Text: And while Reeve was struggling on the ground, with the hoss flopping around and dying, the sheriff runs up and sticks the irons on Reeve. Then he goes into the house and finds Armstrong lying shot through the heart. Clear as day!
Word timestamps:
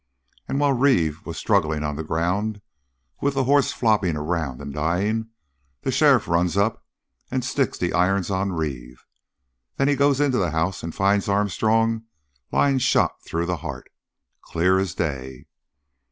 And 0.47 0.59
while 0.59 0.73
Reeve 0.73 1.23
was 1.27 1.37
struggling 1.37 1.83
on 1.83 1.95
the 1.95 2.03
ground, 2.03 2.59
with 3.21 3.35
the 3.35 3.43
hoss 3.43 3.71
flopping 3.71 4.17
around 4.17 4.59
and 4.59 4.73
dying, 4.73 5.29
the 5.83 5.91
sheriff 5.91 6.27
runs 6.27 6.57
up 6.57 6.83
and 7.29 7.45
sticks 7.45 7.77
the 7.77 7.93
irons 7.93 8.31
on 8.31 8.51
Reeve. 8.51 9.05
Then 9.77 9.87
he 9.87 9.95
goes 9.95 10.19
into 10.19 10.39
the 10.39 10.49
house 10.49 10.81
and 10.81 10.95
finds 10.95 11.29
Armstrong 11.29 12.05
lying 12.51 12.79
shot 12.79 13.21
through 13.23 13.45
the 13.45 13.57
heart. 13.57 13.91
Clear 14.41 14.79
as 14.79 14.95
day! 14.95 15.45